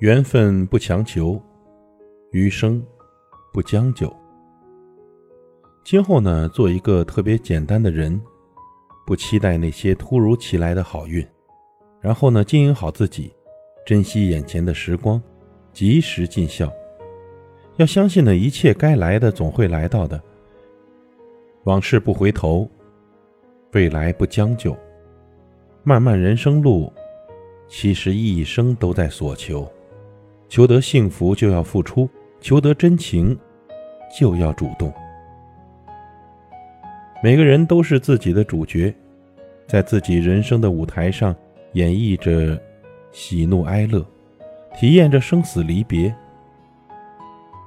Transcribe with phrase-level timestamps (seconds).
[0.00, 1.38] 缘分不强求，
[2.30, 2.82] 余生
[3.52, 4.10] 不将就。
[5.84, 8.18] 今后呢，做一个特别简单的人，
[9.06, 11.22] 不期待那些突如其来的好运，
[12.00, 13.30] 然后呢，经营好自己，
[13.84, 15.20] 珍惜眼前的时光，
[15.70, 16.72] 及时尽孝。
[17.76, 20.18] 要相信呢，一切该来的总会来到的。
[21.64, 22.66] 往事不回头，
[23.72, 24.74] 未来不将就。
[25.82, 26.90] 漫漫人生路，
[27.68, 29.70] 其实一生都在所求。
[30.50, 33.38] 求得幸福就要付出，求得真情
[34.18, 34.92] 就要主动。
[37.22, 38.92] 每个人都是自己的主角，
[39.68, 41.34] 在自己人生的舞台上
[41.74, 42.60] 演绎着
[43.12, 44.04] 喜怒哀乐，
[44.74, 46.12] 体验着生死离别。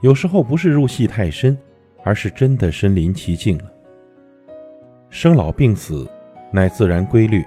[0.00, 1.58] 有时候不是入戏太深，
[2.04, 3.64] 而是真的身临其境了。
[5.10, 6.08] 生老病死
[6.52, 7.44] 乃自然规律，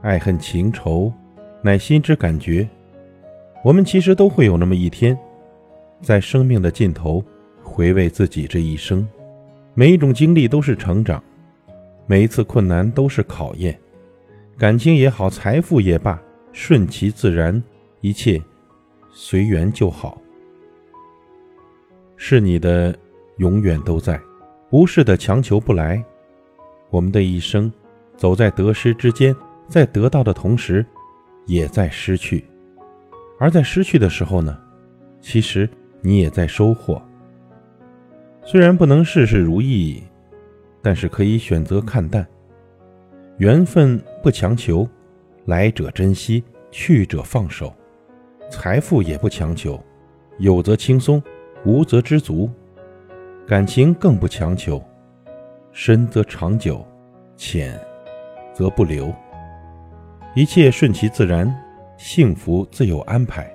[0.00, 1.12] 爱恨情仇
[1.60, 2.66] 乃心之感觉。
[3.62, 5.16] 我们其实都会有那么一天，
[6.00, 7.24] 在生命的尽头
[7.62, 9.06] 回味自己这一生。
[9.74, 11.22] 每一种经历都是成长，
[12.06, 13.78] 每一次困难都是考验。
[14.58, 16.20] 感情也好，财富也罢，
[16.52, 17.62] 顺其自然，
[18.00, 18.40] 一切
[19.12, 20.20] 随缘就好。
[22.16, 22.94] 是你的，
[23.38, 24.16] 永远都在；
[24.68, 26.04] 不是的，强求不来。
[26.90, 27.72] 我们的一生，
[28.16, 29.34] 走在得失之间，
[29.68, 30.84] 在得到的同时，
[31.46, 32.44] 也在失去。
[33.42, 34.56] 而在失去的时候呢，
[35.20, 35.68] 其实
[36.00, 37.02] 你也在收获。
[38.44, 40.00] 虽然不能事事如意，
[40.80, 42.24] 但是可以选择看淡。
[43.38, 44.88] 缘分不强求，
[45.46, 47.74] 来者珍惜，去者放手。
[48.48, 49.82] 财富也不强求，
[50.38, 51.20] 有则轻松，
[51.64, 52.48] 无则知足。
[53.44, 54.80] 感情更不强求，
[55.72, 56.86] 深则长久，
[57.36, 57.76] 浅
[58.54, 59.12] 则不留。
[60.36, 61.52] 一切顺其自然。
[62.02, 63.48] 幸福自有安排。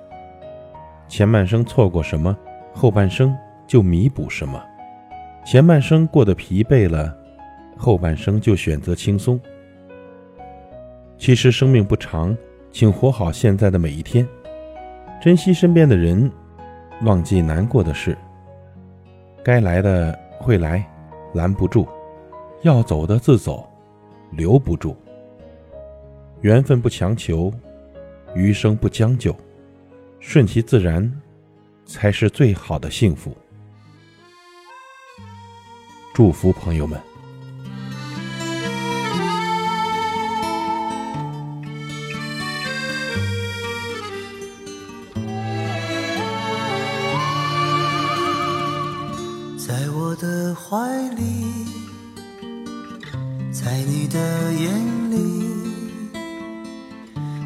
[1.06, 2.34] 前半生错过什么，
[2.72, 3.36] 后半生
[3.66, 4.58] 就弥补什么。
[5.44, 7.14] 前半生过得疲惫了，
[7.76, 9.38] 后半生就选择轻松。
[11.18, 12.34] 其实生命不长，
[12.72, 14.26] 请活好现在的每一天，
[15.20, 16.32] 珍惜身边的人，
[17.02, 18.16] 忘记难过的事。
[19.44, 20.82] 该来的会来，
[21.34, 21.86] 拦不住；
[22.62, 23.68] 要走的自走，
[24.30, 24.96] 留不住。
[26.40, 27.52] 缘分不强求。
[28.34, 29.36] 余生不将就，
[30.20, 31.10] 顺其自然，
[31.86, 33.36] 才是最好的幸福。
[36.14, 37.00] 祝福朋友们，
[49.56, 51.44] 在我的怀里，
[53.52, 55.57] 在你的眼里。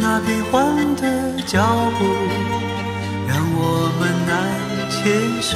[0.00, 1.02] 那变换的
[1.46, 1.62] 脚
[1.98, 2.04] 步，
[3.26, 3.60] 让我
[3.98, 4.34] 们难
[4.90, 4.96] 牵
[5.40, 5.52] 手。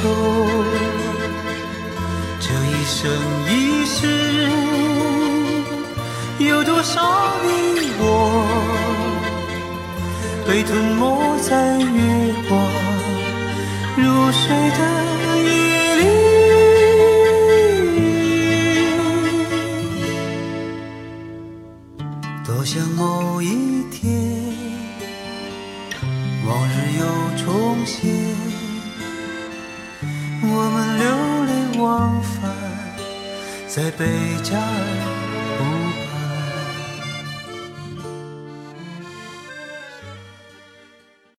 [2.39, 2.99] 这一生
[3.47, 3.51] 一
[3.85, 3.97] 世，
[6.39, 7.47] 有多少你
[7.99, 8.03] 我，
[10.47, 11.01] 被吞没
[11.39, 12.51] 在月光
[13.95, 14.01] 如
[14.31, 14.41] 水
[14.77, 14.79] 的
[15.43, 15.49] 夜
[26.51, 27.03] 往日又
[27.37, 28.11] 重现，
[30.43, 31.05] 我们流
[31.45, 32.51] 连忘返
[33.69, 34.05] 在贝
[34.43, 35.30] 加尔。